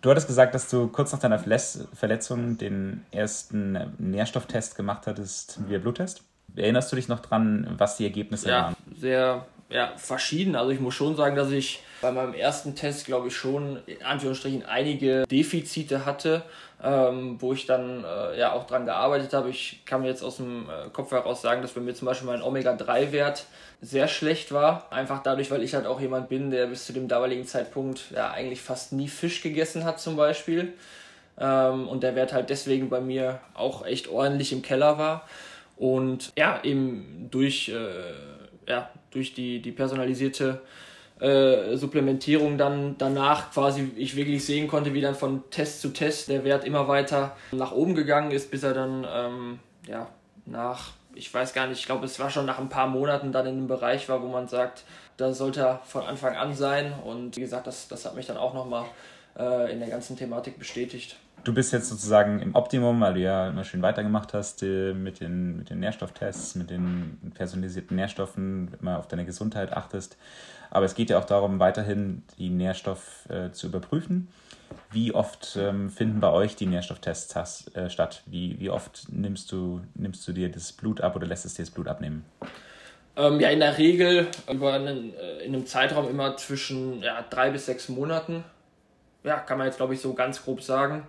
Du 0.00 0.10
hattest 0.10 0.28
gesagt, 0.28 0.54
dass 0.54 0.70
du 0.70 0.88
kurz 0.88 1.12
nach 1.12 1.18
deiner 1.18 1.38
Verletzung 1.38 2.56
den 2.56 3.04
ersten 3.10 3.94
Nährstofftest 3.98 4.74
gemacht 4.74 5.06
hattest 5.06 5.58
via 5.68 5.78
Bluttest. 5.78 6.22
Erinnerst 6.56 6.90
du 6.90 6.96
dich 6.96 7.08
noch 7.08 7.20
dran, 7.20 7.74
was 7.76 7.98
die 7.98 8.04
Ergebnisse 8.04 8.48
ja, 8.48 8.62
waren? 8.62 8.76
Sehr 8.98 9.44
ja, 9.70 9.92
verschieden. 9.96 10.56
Also 10.56 10.70
ich 10.70 10.80
muss 10.80 10.94
schon 10.94 11.16
sagen, 11.16 11.36
dass 11.36 11.50
ich 11.50 11.82
bei 12.02 12.10
meinem 12.10 12.34
ersten 12.34 12.74
Test, 12.74 13.06
glaube 13.06 13.28
ich, 13.28 13.36
schon 13.36 13.78
in 13.86 14.02
Anführungsstrichen 14.02 14.64
einige 14.64 15.26
Defizite 15.26 16.04
hatte, 16.06 16.42
ähm, 16.82 17.36
wo 17.40 17.52
ich 17.52 17.66
dann 17.66 18.04
äh, 18.04 18.38
ja 18.38 18.52
auch 18.52 18.66
dran 18.66 18.86
gearbeitet 18.86 19.32
habe. 19.32 19.50
Ich 19.50 19.82
kann 19.84 20.02
mir 20.02 20.08
jetzt 20.08 20.22
aus 20.22 20.36
dem 20.38 20.68
äh, 20.68 20.88
Kopf 20.92 21.10
heraus 21.12 21.42
sagen, 21.42 21.62
dass 21.62 21.72
bei 21.72 21.80
mir 21.80 21.94
zum 21.94 22.06
Beispiel 22.06 22.26
mein 22.26 22.42
Omega-3-Wert 22.42 23.44
sehr 23.82 24.08
schlecht 24.08 24.52
war. 24.52 24.90
Einfach 24.90 25.22
dadurch, 25.22 25.50
weil 25.50 25.62
ich 25.62 25.74
halt 25.74 25.86
auch 25.86 26.00
jemand 26.00 26.28
bin, 26.28 26.50
der 26.50 26.66
bis 26.66 26.86
zu 26.86 26.92
dem 26.92 27.06
damaligen 27.06 27.46
Zeitpunkt 27.46 28.10
ja 28.14 28.30
eigentlich 28.30 28.62
fast 28.62 28.92
nie 28.92 29.08
Fisch 29.08 29.42
gegessen 29.42 29.84
hat 29.84 30.00
zum 30.00 30.16
Beispiel. 30.16 30.72
Ähm, 31.38 31.86
und 31.86 32.02
der 32.02 32.14
Wert 32.14 32.32
halt 32.32 32.50
deswegen 32.50 32.88
bei 32.88 33.00
mir 33.00 33.40
auch 33.54 33.84
echt 33.84 34.08
ordentlich 34.08 34.52
im 34.52 34.62
Keller 34.62 34.98
war. 34.98 35.28
Und 35.76 36.32
ja, 36.36 36.60
eben 36.62 37.28
durch, 37.30 37.70
äh, 37.70 38.39
ja, 38.70 38.88
durch 39.10 39.34
die, 39.34 39.60
die 39.60 39.72
personalisierte 39.72 40.60
äh, 41.20 41.76
Supplementierung 41.76 42.56
dann 42.56 42.96
danach 42.96 43.52
quasi 43.52 43.90
ich 43.96 44.16
wirklich 44.16 44.44
sehen 44.44 44.68
konnte, 44.68 44.94
wie 44.94 45.00
dann 45.00 45.14
von 45.14 45.50
Test 45.50 45.80
zu 45.80 45.90
Test 45.90 46.28
der 46.28 46.44
Wert 46.44 46.64
immer 46.64 46.88
weiter 46.88 47.36
nach 47.52 47.72
oben 47.72 47.94
gegangen 47.94 48.30
ist, 48.30 48.50
bis 48.50 48.62
er 48.62 48.72
dann 48.72 49.06
ähm, 49.12 49.58
ja, 49.86 50.08
nach, 50.46 50.92
ich 51.14 51.32
weiß 51.32 51.52
gar 51.52 51.66
nicht, 51.66 51.80
ich 51.80 51.86
glaube, 51.86 52.06
es 52.06 52.18
war 52.18 52.30
schon 52.30 52.46
nach 52.46 52.58
ein 52.58 52.68
paar 52.68 52.86
Monaten 52.86 53.32
dann 53.32 53.46
in 53.46 53.58
einem 53.58 53.66
Bereich 53.66 54.08
war, 54.08 54.22
wo 54.22 54.28
man 54.28 54.48
sagt, 54.48 54.84
da 55.16 55.32
sollte 55.34 55.60
er 55.60 55.80
von 55.84 56.04
Anfang 56.04 56.36
an 56.36 56.54
sein. 56.54 56.94
Und 57.04 57.36
wie 57.36 57.40
gesagt, 57.40 57.66
das, 57.66 57.88
das 57.88 58.06
hat 58.06 58.14
mich 58.14 58.26
dann 58.26 58.38
auch 58.38 58.54
nochmal 58.54 58.86
äh, 59.38 59.70
in 59.72 59.80
der 59.80 59.90
ganzen 59.90 60.16
Thematik 60.16 60.58
bestätigt. 60.58 61.16
Du 61.42 61.54
bist 61.54 61.72
jetzt 61.72 61.88
sozusagen 61.88 62.40
im 62.40 62.54
Optimum, 62.54 63.00
weil 63.00 63.14
du 63.14 63.20
ja 63.20 63.48
immer 63.48 63.64
schön 63.64 63.80
weitergemacht 63.80 64.34
hast 64.34 64.62
äh, 64.62 64.92
mit 64.92 65.20
den, 65.20 65.56
mit 65.56 65.70
den 65.70 65.80
Nährstofftests, 65.80 66.54
mit 66.54 66.68
den 66.68 67.32
personalisierten 67.34 67.96
Nährstoffen, 67.96 68.76
immer 68.80 68.98
auf 68.98 69.08
deine 69.08 69.24
Gesundheit 69.24 69.72
achtest. 69.72 70.18
Aber 70.70 70.84
es 70.84 70.94
geht 70.94 71.08
ja 71.08 71.18
auch 71.18 71.24
darum, 71.24 71.58
weiterhin 71.58 72.22
die 72.38 72.50
Nährstoff 72.50 73.26
äh, 73.30 73.52
zu 73.52 73.68
überprüfen. 73.68 74.28
Wie 74.92 75.14
oft 75.14 75.56
ähm, 75.58 75.88
finden 75.88 76.20
bei 76.20 76.30
euch 76.30 76.56
die 76.56 76.66
Nährstofftests 76.66 77.34
has, 77.34 77.74
äh, 77.74 77.88
statt? 77.88 78.22
Wie, 78.26 78.60
wie 78.60 78.70
oft 78.70 79.06
nimmst 79.10 79.50
du, 79.50 79.80
nimmst 79.94 80.28
du 80.28 80.32
dir 80.32 80.50
das 80.50 80.72
Blut 80.72 81.00
ab 81.00 81.16
oder 81.16 81.26
lässt 81.26 81.46
es 81.46 81.54
dir 81.54 81.64
das 81.64 81.70
Blut 81.70 81.88
abnehmen? 81.88 82.24
Ähm, 83.16 83.40
ja, 83.40 83.48
in 83.48 83.60
der 83.60 83.78
Regel 83.78 84.28
über 84.50 84.74
einen, 84.74 85.14
äh, 85.14 85.44
in 85.44 85.54
einem 85.54 85.66
Zeitraum 85.66 86.08
immer 86.08 86.36
zwischen 86.36 87.02
ja, 87.02 87.24
drei 87.28 87.50
bis 87.50 87.66
sechs 87.66 87.88
Monaten. 87.88 88.44
Ja, 89.24 89.38
kann 89.38 89.58
man 89.58 89.66
jetzt 89.66 89.76
glaube 89.76 89.94
ich 89.94 90.00
so 90.00 90.14
ganz 90.14 90.44
grob 90.44 90.62
sagen 90.62 91.06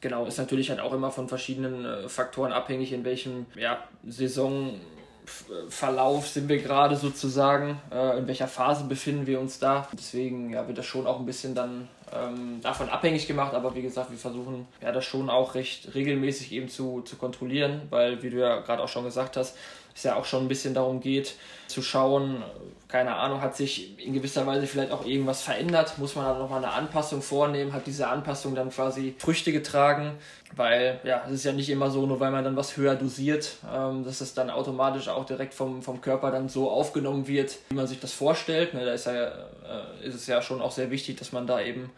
genau, 0.00 0.26
ist 0.26 0.38
natürlich 0.38 0.70
halt 0.70 0.80
auch 0.80 0.92
immer 0.92 1.10
von 1.10 1.26
verschiedenen 1.28 1.84
äh, 1.84 2.08
Faktoren 2.08 2.52
abhängig, 2.52 2.92
in 2.92 3.04
welchem 3.04 3.46
ja, 3.56 3.82
Saisonverlauf 4.06 6.28
sind 6.28 6.48
wir 6.48 6.58
gerade 6.58 6.94
sozusagen, 6.96 7.80
äh, 7.92 8.18
in 8.18 8.28
welcher 8.28 8.48
Phase 8.48 8.84
befinden 8.84 9.26
wir 9.26 9.40
uns 9.40 9.58
da. 9.58 9.88
Deswegen 9.92 10.50
ja, 10.50 10.68
wird 10.68 10.78
das 10.78 10.86
schon 10.86 11.08
auch 11.08 11.18
ein 11.18 11.26
bisschen 11.26 11.54
dann 11.54 11.88
ähm, 12.14 12.60
davon 12.62 12.88
abhängig 12.88 13.26
gemacht, 13.26 13.52
aber 13.54 13.74
wie 13.74 13.82
gesagt, 13.82 14.10
wir 14.10 14.18
versuchen 14.18 14.66
ja 14.80 14.92
das 14.92 15.04
schon 15.04 15.28
auch 15.28 15.56
recht 15.56 15.92
regelmäßig 15.94 16.52
eben 16.52 16.68
zu, 16.68 17.02
zu 17.02 17.16
kontrollieren, 17.16 17.82
weil 17.90 18.22
wie 18.22 18.30
du 18.30 18.38
ja 18.38 18.60
gerade 18.60 18.80
auch 18.82 18.88
schon 18.88 19.04
gesagt 19.04 19.36
hast, 19.36 19.58
es 19.96 20.02
ja 20.02 20.14
auch 20.14 20.26
schon 20.26 20.44
ein 20.44 20.48
bisschen 20.48 20.74
darum 20.74 21.00
geht, 21.00 21.34
zu 21.66 21.82
schauen, 21.82 22.44
keine 22.86 23.16
Ahnung, 23.16 23.40
hat 23.40 23.56
sich 23.56 23.98
in 23.98 24.12
gewisser 24.12 24.46
Weise 24.46 24.66
vielleicht 24.66 24.92
auch 24.92 25.04
irgendwas 25.04 25.42
verändert, 25.42 25.98
muss 25.98 26.14
man 26.14 26.24
dann 26.26 26.38
nochmal 26.38 26.62
eine 26.62 26.72
Anpassung 26.72 27.20
vornehmen, 27.20 27.72
hat 27.72 27.86
diese 27.86 28.06
Anpassung 28.06 28.54
dann 28.54 28.70
quasi 28.70 29.14
Früchte 29.18 29.50
getragen, 29.50 30.12
weil 30.54 31.00
ja, 31.02 31.24
es 31.26 31.32
ist 31.32 31.44
ja 31.44 31.52
nicht 31.52 31.68
immer 31.68 31.90
so, 31.90 32.06
nur 32.06 32.20
weil 32.20 32.30
man 32.30 32.44
dann 32.44 32.56
was 32.56 32.76
höher 32.76 32.94
dosiert, 32.94 33.56
ähm, 33.74 34.04
dass 34.04 34.20
es 34.20 34.34
dann 34.34 34.50
automatisch 34.50 35.08
auch 35.08 35.24
direkt 35.24 35.54
vom, 35.54 35.82
vom 35.82 36.00
Körper 36.00 36.30
dann 36.30 36.48
so 36.48 36.70
aufgenommen 36.70 37.26
wird, 37.26 37.58
wie 37.70 37.74
man 37.74 37.86
sich 37.86 37.98
das 37.98 38.12
vorstellt. 38.12 38.74
Ne, 38.74 38.84
da 38.84 38.92
ist, 38.92 39.06
ja, 39.06 39.24
äh, 39.24 40.06
ist 40.06 40.14
es 40.14 40.26
ja 40.26 40.40
schon 40.42 40.62
auch 40.62 40.72
sehr 40.72 40.90
wichtig, 40.90 41.16
dass 41.16 41.32
man 41.32 41.46
da 41.46 41.60
eben 41.60 41.90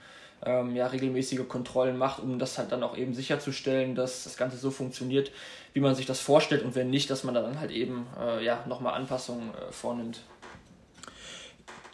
ähm, 0.45 0.77
ja, 0.77 0.87
regelmäßige 0.87 1.49
Kontrollen 1.49 1.97
macht, 1.97 2.23
um 2.23 2.39
das 2.39 2.59
halt 2.59 2.73
dann 2.73 2.83
auch 2.83 2.97
eben 2.97 3.15
sicherzustellen, 3.15 3.95
dass 3.95 4.25
das 4.25 4.37
Ganze 4.37 4.57
so 4.57 4.71
funktioniert, 4.71 5.33
wie 5.73 5.81
man 5.81 5.95
sich 5.95 6.07
das 6.07 6.21
vorstellt 6.21 6.63
und 6.63 6.75
wenn 6.75 6.91
nicht, 6.91 7.11
dass 7.11 7.25
man 7.25 7.35
dann 7.35 7.61
halt 7.61 7.71
eben 7.71 8.07
äh, 8.21 8.45
ja, 8.45 8.65
nochmal 8.67 8.95
Anpassungen 8.95 9.51
äh, 9.51 9.73
vornimmt. 9.73 10.21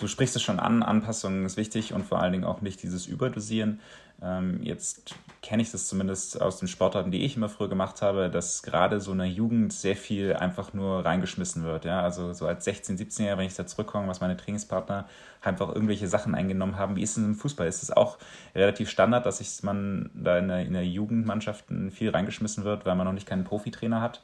Du 0.04 0.08
sprichst 0.08 0.36
es 0.36 0.42
schon 0.42 0.60
an, 0.60 0.82
Anpassungen 0.82 1.46
ist 1.46 1.56
wichtig 1.56 1.94
und 1.94 2.04
vor 2.04 2.20
allen 2.20 2.32
Dingen 2.32 2.44
auch 2.44 2.60
nicht 2.60 2.82
dieses 2.82 3.06
Überdosieren. 3.06 3.80
Ähm, 4.20 4.62
jetzt 4.62 5.14
kenne 5.40 5.62
ich 5.62 5.70
das 5.70 5.86
zumindest 5.86 6.42
aus 6.42 6.58
den 6.58 6.68
Sportarten, 6.68 7.10
die 7.10 7.24
ich 7.24 7.38
immer 7.38 7.48
früher 7.48 7.70
gemacht 7.70 8.02
habe, 8.02 8.28
dass 8.28 8.62
gerade 8.62 9.00
so 9.00 9.12
in 9.12 9.18
der 9.18 9.28
Jugend 9.28 9.72
sehr 9.72 9.96
viel 9.96 10.34
einfach 10.34 10.74
nur 10.74 11.06
reingeschmissen 11.06 11.64
wird. 11.64 11.86
Ja? 11.86 12.02
Also 12.02 12.34
so 12.34 12.46
als 12.46 12.66
16-, 12.66 12.98
17-Jähriger, 12.98 13.38
wenn 13.38 13.46
ich 13.46 13.54
da 13.54 13.66
zurückkomme, 13.66 14.06
was 14.06 14.20
meine 14.20 14.36
Trainingspartner 14.36 15.08
einfach 15.40 15.74
irgendwelche 15.74 16.06
Sachen 16.06 16.34
eingenommen 16.34 16.76
haben. 16.76 16.96
Wie 16.96 17.02
ist 17.02 17.16
es 17.16 17.24
im 17.24 17.34
Fußball? 17.34 17.66
Ist 17.66 17.82
es 17.82 17.90
auch 17.90 18.18
relativ 18.54 18.90
Standard, 18.90 19.24
dass 19.24 19.38
sich 19.38 19.62
man 19.62 20.10
da 20.12 20.36
in 20.36 20.48
der, 20.48 20.66
in 20.66 20.74
der 20.74 20.86
Jugendmannschaften 20.86 21.90
viel 21.90 22.10
reingeschmissen 22.10 22.64
wird, 22.64 22.84
weil 22.84 22.94
man 22.94 23.06
noch 23.06 23.14
nicht 23.14 23.26
keinen 23.26 23.44
Profitrainer 23.44 24.02
hat? 24.02 24.20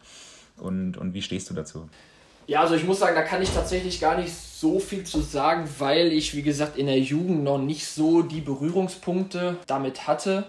Und, 0.59 0.99
und 0.99 1.15
wie 1.15 1.23
stehst 1.23 1.49
du 1.49 1.55
dazu? 1.55 1.89
Ja, 2.51 2.63
also 2.63 2.75
ich 2.75 2.83
muss 2.83 2.99
sagen, 2.99 3.15
da 3.15 3.23
kann 3.23 3.41
ich 3.41 3.55
tatsächlich 3.55 4.01
gar 4.01 4.19
nicht 4.19 4.35
so 4.35 4.81
viel 4.81 5.05
zu 5.05 5.21
sagen, 5.21 5.69
weil 5.79 6.13
ich, 6.13 6.35
wie 6.35 6.43
gesagt, 6.43 6.77
in 6.77 6.87
der 6.87 6.99
Jugend 6.99 7.45
noch 7.45 7.59
nicht 7.59 7.87
so 7.87 8.23
die 8.23 8.41
Berührungspunkte 8.41 9.59
damit 9.69 10.09
hatte. 10.09 10.47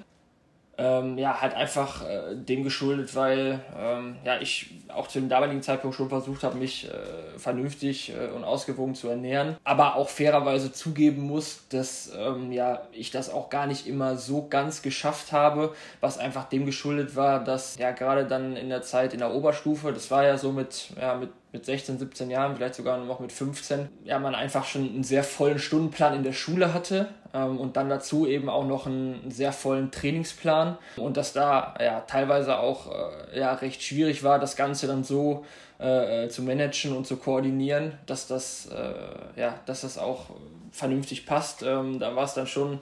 Ähm, 0.79 1.19
ja, 1.19 1.39
halt 1.41 1.53
einfach 1.53 2.03
äh, 2.03 2.35
dem 2.35 2.63
geschuldet, 2.63 3.15
weil 3.15 3.59
ähm, 3.77 4.15
ja, 4.23 4.41
ich 4.41 4.71
auch 4.87 5.09
zu 5.09 5.19
dem 5.19 5.29
damaligen 5.29 5.61
Zeitpunkt 5.61 5.95
schon 5.95 6.09
versucht 6.09 6.41
habe, 6.41 6.57
mich 6.57 6.89
äh, 6.89 7.37
vernünftig 7.37 8.11
äh, 8.15 8.31
und 8.31 8.45
ausgewogen 8.45 8.95
zu 8.95 9.07
ernähren, 9.07 9.57
aber 9.63 9.95
auch 9.95 10.09
fairerweise 10.09 10.71
zugeben 10.71 11.21
muss, 11.21 11.67
dass 11.69 12.11
ähm, 12.17 12.51
ja, 12.51 12.87
ich 12.93 13.11
das 13.11 13.29
auch 13.29 13.51
gar 13.51 13.67
nicht 13.67 13.85
immer 13.85 14.17
so 14.17 14.47
ganz 14.47 14.81
geschafft 14.81 15.33
habe, 15.33 15.75
was 15.99 16.17
einfach 16.17 16.45
dem 16.45 16.65
geschuldet 16.65 17.15
war, 17.15 17.43
dass 17.43 17.77
ja 17.77 17.91
gerade 17.91 18.25
dann 18.25 18.55
in 18.55 18.69
der 18.69 18.81
Zeit 18.81 19.13
in 19.13 19.19
der 19.19 19.35
Oberstufe, 19.35 19.93
das 19.93 20.09
war 20.09 20.23
ja 20.23 20.39
so 20.39 20.51
mit, 20.51 20.87
ja, 20.99 21.13
mit 21.13 21.29
mit 21.51 21.65
16, 21.65 21.99
17 21.99 22.29
Jahren, 22.29 22.55
vielleicht 22.55 22.75
sogar 22.75 22.97
noch 22.97 23.19
mit 23.19 23.31
15, 23.31 23.89
ja, 24.05 24.19
man 24.19 24.35
einfach 24.35 24.65
schon 24.65 24.87
einen 24.87 25.03
sehr 25.03 25.23
vollen 25.23 25.59
Stundenplan 25.59 26.15
in 26.15 26.23
der 26.23 26.31
Schule 26.31 26.73
hatte 26.73 27.09
ähm, 27.33 27.59
und 27.59 27.75
dann 27.75 27.89
dazu 27.89 28.25
eben 28.25 28.49
auch 28.49 28.65
noch 28.65 28.87
einen 28.87 29.29
sehr 29.29 29.51
vollen 29.51 29.91
Trainingsplan 29.91 30.77
und 30.95 31.17
dass 31.17 31.33
da 31.33 31.73
ja 31.79 32.01
teilweise 32.01 32.57
auch 32.57 32.91
äh, 33.33 33.39
ja, 33.39 33.53
recht 33.53 33.83
schwierig 33.83 34.23
war, 34.23 34.39
das 34.39 34.55
Ganze 34.55 34.87
dann 34.87 35.03
so 35.03 35.45
äh, 35.79 36.25
äh 36.25 36.29
zu 36.29 36.41
managen 36.41 36.95
und 36.95 37.05
zu 37.05 37.17
koordinieren, 37.17 37.93
dass 38.05 38.27
das, 38.27 38.67
äh, 38.67 39.39
ja, 39.39 39.59
dass 39.65 39.81
das 39.81 39.97
auch 39.97 40.27
vernünftig 40.71 41.25
passt. 41.25 41.63
Ähm, 41.63 41.99
da 41.99 42.15
war 42.15 42.23
es 42.23 42.33
dann 42.33 42.47
schon 42.47 42.79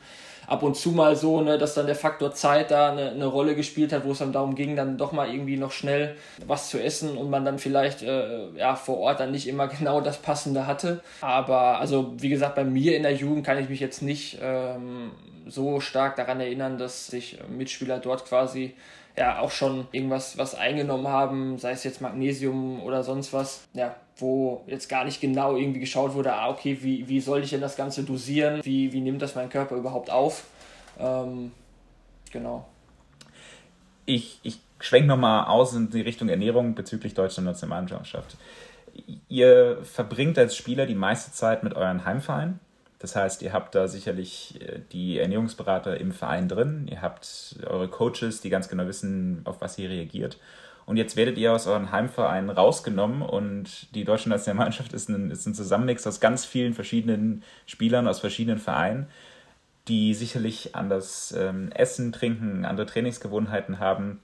ab 0.50 0.64
und 0.64 0.76
zu 0.76 0.92
mal 0.92 1.16
so, 1.16 1.42
ne, 1.42 1.58
dass 1.58 1.76
dann 1.76 1.86
der 1.86 1.96
Faktor 1.96 2.34
Zeit 2.34 2.72
da 2.72 2.92
eine, 2.92 3.12
eine 3.12 3.28
Rolle 3.28 3.56
gespielt 3.56 3.94
hat, 3.94 4.04
wo 4.04 4.12
es 4.12 4.18
dann 4.18 4.34
darum 4.34 4.56
ging, 4.56 4.76
dann 4.76 4.98
doch 4.98 5.12
mal 5.12 5.32
irgendwie 5.32 5.58
noch 5.58 5.72
schnell 5.72 6.16
was 6.46 6.70
zu 6.70 6.82
essen 6.82 7.16
und 7.18 7.30
man 7.30 7.46
dann 7.46 7.60
vielleicht 7.60 8.02
äh, 8.02 8.50
ja, 8.58 8.76
vor 8.76 8.98
Ort 8.98 9.20
dann 9.20 9.32
nicht 9.32 9.48
immer 9.48 9.68
genau 9.80 10.02
das 10.02 10.18
Passende 10.18 10.66
hatte. 10.66 11.02
Aber 11.22 11.80
also 11.80 12.14
wie 12.18 12.30
gesagt, 12.30 12.56
bei 12.56 12.64
mir 12.64 12.98
in 12.98 13.04
der 13.04 13.14
Jugend 13.14 13.46
kann 13.46 13.60
ich 13.60 13.70
mich 13.70 13.80
jetzt 13.80 14.02
nicht 14.02 14.40
ähm, 14.42 15.12
so 15.46 15.80
stark 15.80 16.16
daran 16.16 16.40
erinnern, 16.40 16.78
dass 16.80 17.08
sich 17.08 17.38
Mitspieler 17.48 18.00
dort 18.00 18.26
quasi 18.26 18.74
ja 19.20 19.40
auch 19.40 19.52
schon 19.52 19.86
irgendwas 19.92 20.38
was 20.38 20.56
eingenommen 20.56 21.08
haben, 21.08 21.58
sei 21.58 21.72
es 21.72 21.84
jetzt 21.84 22.02
Magnesium 22.02 22.82
oder 22.82 23.04
sonst 23.04 23.34
was. 23.34 23.68
Ja, 23.74 23.96
wo 24.16 24.64
jetzt 24.66 24.88
gar 24.88 25.04
nicht 25.06 25.22
genau 25.22 25.56
irgendwie 25.56 25.82
geschaut 25.82 26.14
wurde, 26.14 26.34
ah, 26.34 26.50
okay, 26.50 26.80
wie, 26.82 27.08
wie 27.08 27.20
soll 27.20 27.44
ich 27.44 27.52
denn 27.52 27.62
das 27.62 27.76
Ganze 27.76 28.04
dosieren? 28.04 28.62
Wie, 28.64 28.92
wie 28.94 29.02
nimmt 29.02 29.22
das 29.22 29.36
mein 29.36 29.50
Körper 29.50 29.76
überhaupt 29.76 30.10
auf? 30.10 30.46
Ähm, 30.98 31.52
genau. 32.32 32.66
Ich, 34.06 34.40
ich 34.44 34.60
schwenke 34.80 35.08
nochmal 35.08 35.46
aus 35.46 35.74
in 35.74 35.90
die 35.90 36.02
Richtung 36.02 36.30
Ernährung 36.30 36.74
bezüglich 36.74 37.14
deutscher 37.14 37.42
Nationalmannschaft. 37.42 38.38
Ihr 39.28 39.80
verbringt 39.84 40.38
als 40.38 40.56
Spieler 40.56 40.86
die 40.86 40.96
meiste 40.96 41.32
Zeit 41.32 41.64
mit 41.64 41.74
euren 41.76 42.06
Heimvereinen. 42.06 42.60
Das 43.00 43.16
heißt, 43.16 43.42
ihr 43.42 43.54
habt 43.54 43.76
da 43.76 43.88
sicherlich 43.88 44.62
äh, 44.62 44.80
die 44.92 45.20
Ernährungsberater 45.20 46.00
im 46.00 46.12
Verein 46.12 46.50
drin. 46.50 46.88
Ihr 46.90 47.02
habt 47.02 47.56
eure 47.66 47.88
Coaches, 47.88 48.42
die 48.42 48.50
ganz 48.50 48.68
genau 48.68 48.86
wissen, 48.88 49.42
auf 49.46 49.62
was 49.62 49.78
ihr 49.78 49.90
reagiert. 49.90 50.38
Und 50.86 50.98
jetzt 50.98 51.16
werdet 51.16 51.38
ihr 51.38 51.54
aus 51.54 51.68
euren 51.68 51.92
Heimvereinen 51.92 52.50
rausgenommen 52.50 53.22
und 53.22 53.94
die 53.94 54.06
deutsche 54.06 54.28
Nationalmannschaft 54.28 54.92
ist 54.94 55.08
ein, 55.08 55.30
ist 55.30 55.46
ein 55.46 55.54
Zusammenmix 55.54 56.08
aus 56.08 56.20
ganz 56.20 56.46
vielen 56.46 56.74
verschiedenen 56.74 57.44
Spielern 57.68 58.08
aus 58.08 58.20
verschiedenen 58.20 58.58
Vereinen, 58.58 59.06
die 59.88 60.16
sicherlich 60.16 60.76
anders 60.76 61.32
ähm, 61.38 61.72
essen, 61.74 62.12
trinken, 62.12 62.66
andere 62.66 62.88
Trainingsgewohnheiten 62.88 63.78
haben. 63.78 64.24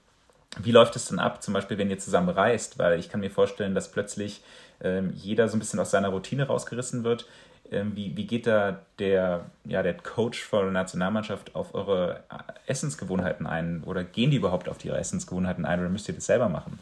Wie 0.58 0.72
läuft 0.72 0.96
es 0.96 1.06
denn 1.06 1.20
ab, 1.20 1.40
zum 1.40 1.54
Beispiel, 1.54 1.78
wenn 1.78 1.88
ihr 1.88 2.00
zusammen 2.00 2.30
reist? 2.30 2.80
Weil 2.80 2.98
ich 2.98 3.08
kann 3.10 3.20
mir 3.20 3.30
vorstellen, 3.30 3.76
dass 3.76 3.92
plötzlich 3.92 4.42
ähm, 4.80 5.12
jeder 5.14 5.48
so 5.48 5.56
ein 5.56 5.60
bisschen 5.60 5.78
aus 5.78 5.92
seiner 5.92 6.08
Routine 6.08 6.48
rausgerissen 6.48 7.04
wird. 7.04 7.28
Ähm, 7.70 7.96
wie, 7.96 8.16
wie 8.16 8.26
geht 8.26 8.46
da 8.46 8.80
der, 8.98 9.46
ja, 9.64 9.82
der 9.82 9.94
Coach 9.94 10.42
von 10.42 10.62
der 10.64 10.72
Nationalmannschaft 10.72 11.54
auf 11.54 11.74
eure 11.74 12.24
Essensgewohnheiten 12.66 13.46
ein? 13.46 13.82
Oder 13.84 14.04
gehen 14.04 14.30
die 14.30 14.36
überhaupt 14.36 14.68
auf 14.68 14.84
ihre 14.84 14.98
Essensgewohnheiten 14.98 15.64
ein 15.64 15.80
oder 15.80 15.88
müsst 15.88 16.08
ihr 16.08 16.14
das 16.14 16.26
selber 16.26 16.48
machen? 16.48 16.78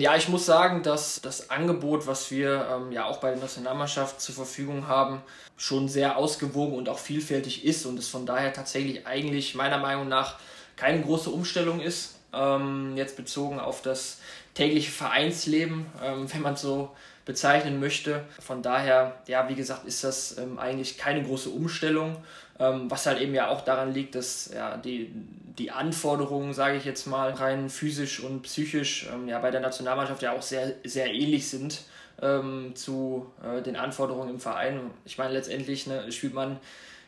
Ja, 0.00 0.16
ich 0.16 0.30
muss 0.30 0.46
sagen, 0.46 0.82
dass 0.82 1.20
das 1.20 1.50
Angebot, 1.50 2.06
was 2.06 2.30
wir 2.30 2.66
ähm, 2.72 2.90
ja 2.90 3.04
auch 3.04 3.18
bei 3.18 3.32
der 3.32 3.40
Nationalmannschaft 3.40 4.18
zur 4.18 4.34
Verfügung 4.34 4.88
haben, 4.88 5.20
schon 5.58 5.88
sehr 5.88 6.16
ausgewogen 6.16 6.74
und 6.74 6.88
auch 6.88 6.98
vielfältig 6.98 7.66
ist 7.66 7.84
und 7.84 7.98
es 7.98 8.08
von 8.08 8.24
daher 8.24 8.54
tatsächlich 8.54 9.06
eigentlich 9.06 9.54
meiner 9.54 9.76
Meinung 9.76 10.08
nach 10.08 10.38
keine 10.76 11.02
große 11.02 11.28
Umstellung 11.28 11.80
ist. 11.80 12.18
Ähm, 12.32 12.96
jetzt 12.96 13.16
bezogen 13.18 13.60
auf 13.60 13.82
das 13.82 14.20
tägliche 14.54 14.90
Vereinsleben, 14.90 15.84
ähm, 16.02 16.26
wenn 16.32 16.40
man 16.40 16.56
so 16.56 16.90
bezeichnen 17.30 17.78
möchte. 17.78 18.24
Von 18.40 18.60
daher, 18.60 19.14
ja, 19.28 19.48
wie 19.48 19.54
gesagt, 19.54 19.86
ist 19.86 20.02
das 20.02 20.36
ähm, 20.36 20.58
eigentlich 20.58 20.98
keine 20.98 21.22
große 21.22 21.48
Umstellung, 21.48 22.16
ähm, 22.58 22.90
was 22.90 23.06
halt 23.06 23.20
eben 23.20 23.36
ja 23.36 23.50
auch 23.50 23.60
daran 23.60 23.94
liegt, 23.94 24.16
dass 24.16 24.50
ja, 24.52 24.76
die, 24.76 25.12
die 25.56 25.70
Anforderungen, 25.70 26.52
sage 26.54 26.76
ich 26.76 26.84
jetzt 26.84 27.06
mal, 27.06 27.30
rein 27.30 27.70
physisch 27.70 28.18
und 28.18 28.42
psychisch 28.42 29.08
ähm, 29.14 29.28
ja, 29.28 29.38
bei 29.38 29.52
der 29.52 29.60
Nationalmannschaft 29.60 30.22
ja 30.22 30.32
auch 30.32 30.42
sehr, 30.42 30.74
sehr 30.82 31.14
ähnlich 31.14 31.48
sind 31.48 31.82
ähm, 32.20 32.72
zu 32.74 33.30
äh, 33.44 33.62
den 33.62 33.76
Anforderungen 33.76 34.30
im 34.30 34.40
Verein. 34.40 34.90
Ich 35.04 35.16
meine, 35.16 35.32
letztendlich 35.32 35.86
ne, 35.86 36.10
spielt 36.10 36.34
man 36.34 36.58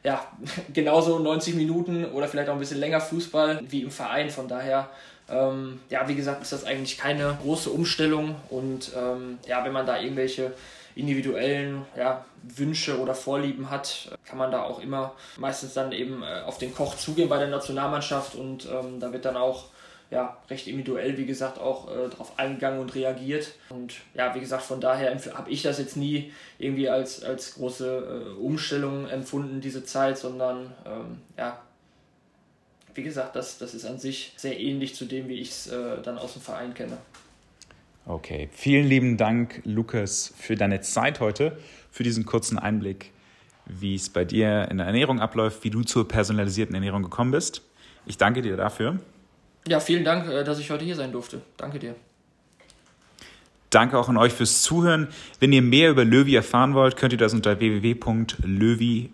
ja, 0.05 0.25
genauso 0.73 1.19
90 1.19 1.57
Minuten 1.57 2.05
oder 2.05 2.29
vielleicht 2.29 2.49
auch 2.49 2.55
ein 2.55 2.61
bisschen 2.61 2.79
länger 2.79 3.01
Fußball 3.01 3.63
wie 3.69 3.83
im 3.83 3.91
Verein. 3.91 4.31
Von 4.31 4.47
daher 4.47 4.89
ähm, 5.29 5.81
ja, 5.89 6.09
wie 6.09 6.15
gesagt, 6.15 6.43
ist 6.43 6.53
das 6.53 6.65
eigentlich 6.65 6.99
keine 6.99 7.39
große 7.43 7.71
Umstellung 7.71 8.37
und 8.51 8.93
ähm, 8.97 9.39
ja, 9.47 9.65
wenn 9.65 9.73
man 9.73 9.87
da 9.87 10.01
irgendwelche 10.01 10.53
individuellen 10.95 11.87
ja, 11.97 12.25
Wünsche 12.43 12.99
oder 12.99 13.15
Vorlieben 13.15 13.71
hat, 13.71 14.11
kann 14.27 14.39
man 14.39 14.51
da 14.51 14.63
auch 14.63 14.81
immer 14.81 15.15
meistens 15.39 15.75
dann 15.75 15.93
eben 15.93 16.23
äh, 16.23 16.43
auf 16.43 16.59
den 16.59 16.75
Koch 16.75 16.97
zugehen 16.97 17.29
bei 17.29 17.39
der 17.39 17.49
Nationalmannschaft 17.49 18.35
und 18.35 18.67
ähm, 18.67 19.01
da 19.01 19.13
wird 19.13 19.25
dann 19.25 19.37
auch 19.37 19.67
ja, 20.13 20.37
recht 20.51 20.67
individuell, 20.67 21.17
wie 21.17 21.25
gesagt, 21.25 21.59
auch 21.59 21.91
äh, 21.91 22.09
darauf 22.11 22.39
eingegangen 22.39 22.81
und 22.81 22.95
reagiert. 22.95 23.53
Und 23.71 23.95
ja, 24.13 24.35
wie 24.35 24.41
gesagt, 24.41 24.63
von 24.63 24.79
daher 24.79 25.17
habe 25.35 25.51
ich 25.51 25.63
das 25.63 25.79
jetzt 25.79 25.97
nie 25.97 26.35
irgendwie 26.59 26.91
als, 26.91 27.25
als 27.25 27.55
große 27.55 28.35
äh, 28.37 28.39
Umstellung 28.39 29.09
empfunden, 29.09 29.63
diese 29.63 29.85
Zeit, 29.85 30.19
sondern 30.19 30.75
ähm, 30.85 31.23
ja, 31.39 31.63
wie 32.95 33.03
gesagt, 33.03 33.37
das, 33.37 33.59
das 33.59 33.75
ist 33.75 33.85
an 33.85 33.99
sich 33.99 34.33
sehr 34.37 34.59
ähnlich 34.59 34.95
zu 34.95 35.05
dem, 35.05 35.29
wie 35.29 35.41
ich 35.41 35.51
es 35.51 35.67
äh, 35.69 36.01
dann 36.03 36.19
aus 36.19 36.35
dem 36.35 36.43
Verein 36.43 36.75
kenne. 36.75 36.99
Okay, 38.05 38.49
vielen 38.53 38.87
lieben 38.87 39.17
Dank, 39.17 39.63
Lukas, 39.65 40.35
für 40.37 40.57
deine 40.57 40.81
Zeit 40.81 41.21
heute, 41.21 41.57
für 41.91 42.03
diesen 42.03 42.27
kurzen 42.27 42.59
Einblick, 42.59 43.13
wie 43.67 43.95
es 43.95 44.09
bei 44.09 44.25
dir 44.25 44.69
in 44.71 44.79
der 44.79 44.87
Ernährung 44.87 45.21
abläuft, 45.21 45.63
wie 45.63 45.71
du 45.71 45.83
zur 45.83 46.09
personalisierten 46.09 46.75
Ernährung 46.75 47.05
gekommen 47.05 47.31
bist. 47.31 47.63
Ich 48.07 48.19
danke 48.19 48.43
dir 48.43 48.57
dafür. 48.57 48.99
Ja, 49.69 49.79
vielen 49.79 50.05
Dank, 50.05 50.29
äh, 50.29 50.43
dass 50.43 50.59
ich 50.59 50.71
heute 50.71 50.85
hier 50.85 50.97
sein 50.97 51.13
durfte. 51.13 51.43
Danke 51.57 51.79
dir. 51.79 51.95
Danke 53.71 53.99
auch 53.99 54.09
an 54.11 54.17
euch 54.19 54.33
fürs 54.35 54.63
Zuhören. 54.63 55.09
Wenn 55.41 55.53
ihr 55.53 55.63
mehr 55.63 55.91
über 55.91 56.05
Löwy 56.05 56.35
erfahren 56.35 56.75
wollt, 56.75 56.97
könnt 56.97 57.13
ihr 57.15 57.19
das 57.19 57.33
unter 57.33 57.59
www.löwy.com 57.59 59.09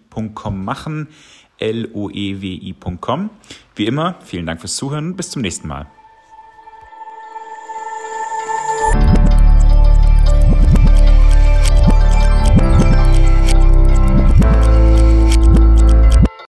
machen. 0.64 1.08
L-O-E-W-I.com. 1.58 3.30
Wie 3.76 3.86
immer, 3.86 4.16
vielen 4.24 4.46
Dank 4.46 4.60
fürs 4.60 4.76
Zuhören. 4.76 5.16
Bis 5.16 5.30
zum 5.30 5.42
nächsten 5.42 5.68
Mal. 5.68 5.86